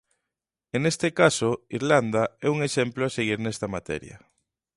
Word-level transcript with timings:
E 0.75 0.77
neste 0.83 1.07
caso 1.19 1.49
Irlanda 1.77 2.23
é 2.45 2.47
un 2.55 2.59
exemplo 2.67 3.01
a 3.05 3.13
seguir 3.17 3.39
nesta 3.41 3.67
materia. 3.75 4.17